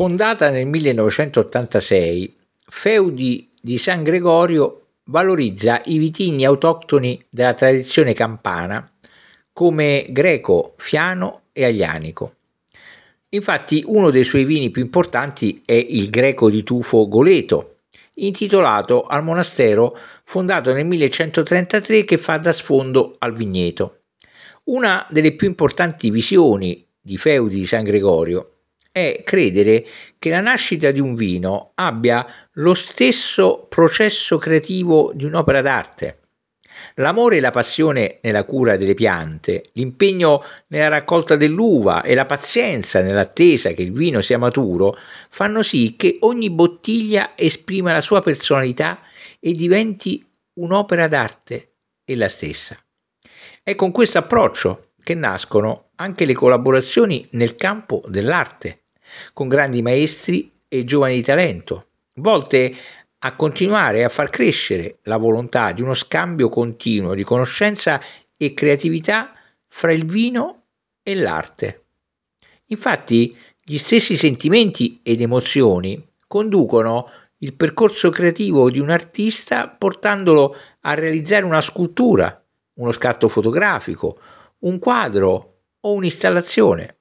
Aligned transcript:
Fondata 0.00 0.48
nel 0.48 0.64
1986, 0.64 2.34
Feudi 2.68 3.50
di 3.60 3.76
San 3.76 4.02
Gregorio 4.02 4.86
valorizza 5.04 5.82
i 5.84 5.98
vitigni 5.98 6.46
autoctoni 6.46 7.22
della 7.28 7.52
tradizione 7.52 8.14
campana 8.14 8.90
come 9.52 10.06
greco, 10.08 10.72
fiano 10.78 11.42
e 11.52 11.66
aglianico. 11.66 12.34
Infatti 13.28 13.84
uno 13.88 14.08
dei 14.08 14.24
suoi 14.24 14.44
vini 14.44 14.70
più 14.70 14.80
importanti 14.80 15.60
è 15.66 15.74
il 15.74 16.08
greco 16.08 16.48
di 16.48 16.62
tufo 16.62 17.06
Goleto, 17.06 17.80
intitolato 18.14 19.02
al 19.02 19.22
monastero 19.22 19.94
fondato 20.24 20.72
nel 20.72 20.86
1133 20.86 22.04
che 22.06 22.16
fa 22.16 22.38
da 22.38 22.52
sfondo 22.52 23.16
al 23.18 23.34
vigneto. 23.34 23.98
Una 24.64 25.06
delle 25.10 25.32
più 25.32 25.46
importanti 25.46 26.08
visioni 26.08 26.86
di 26.98 27.18
Feudi 27.18 27.56
di 27.56 27.66
San 27.66 27.84
Gregorio 27.84 28.54
è 28.92 29.22
credere 29.24 29.84
che 30.18 30.30
la 30.30 30.40
nascita 30.40 30.90
di 30.90 31.00
un 31.00 31.14
vino 31.14 31.72
abbia 31.74 32.26
lo 32.54 32.74
stesso 32.74 33.66
processo 33.68 34.38
creativo 34.38 35.12
di 35.14 35.24
un'opera 35.24 35.62
d'arte. 35.62 36.18
L'amore 36.94 37.36
e 37.36 37.40
la 37.40 37.50
passione 37.50 38.18
nella 38.22 38.44
cura 38.44 38.76
delle 38.76 38.94
piante, 38.94 39.70
l'impegno 39.74 40.42
nella 40.68 40.88
raccolta 40.88 41.36
dell'uva 41.36 42.02
e 42.02 42.14
la 42.14 42.26
pazienza 42.26 43.02
nell'attesa 43.02 43.72
che 43.72 43.82
il 43.82 43.92
vino 43.92 44.20
sia 44.20 44.38
maturo 44.38 44.96
fanno 45.28 45.62
sì 45.62 45.94
che 45.96 46.18
ogni 46.20 46.50
bottiglia 46.50 47.32
esprima 47.36 47.92
la 47.92 48.00
sua 48.00 48.22
personalità 48.22 49.00
e 49.38 49.52
diventi 49.52 50.26
un'opera 50.54 51.06
d'arte 51.06 51.74
ella 52.04 52.28
stessa. 52.28 52.76
È 53.62 53.74
con 53.74 53.92
questo 53.92 54.18
approccio 54.18 54.92
che 55.02 55.14
nascono 55.14 55.90
anche 55.96 56.24
le 56.24 56.34
collaborazioni 56.34 57.26
nel 57.32 57.56
campo 57.56 58.02
dell'arte, 58.06 58.79
con 59.32 59.48
grandi 59.48 59.82
maestri 59.82 60.50
e 60.68 60.84
giovani 60.84 61.16
di 61.16 61.22
talento, 61.22 61.86
volte 62.14 62.74
a 63.22 63.36
continuare 63.36 64.04
a 64.04 64.08
far 64.08 64.30
crescere 64.30 64.98
la 65.02 65.16
volontà 65.16 65.72
di 65.72 65.82
uno 65.82 65.94
scambio 65.94 66.48
continuo 66.48 67.14
di 67.14 67.22
conoscenza 67.22 68.00
e 68.36 68.54
creatività 68.54 69.34
fra 69.66 69.92
il 69.92 70.06
vino 70.06 70.62
e 71.02 71.14
l'arte. 71.14 71.84
Infatti, 72.66 73.36
gli 73.62 73.78
stessi 73.78 74.16
sentimenti 74.16 75.00
ed 75.02 75.20
emozioni 75.20 76.02
conducono 76.26 77.10
il 77.38 77.54
percorso 77.54 78.10
creativo 78.10 78.70
di 78.70 78.78
un 78.78 78.90
artista 78.90 79.68
portandolo 79.68 80.54
a 80.80 80.94
realizzare 80.94 81.44
una 81.44 81.60
scultura, 81.60 82.42
uno 82.74 82.92
scatto 82.92 83.28
fotografico, 83.28 84.18
un 84.60 84.78
quadro 84.78 85.62
o 85.80 85.92
un'installazione. 85.92 86.99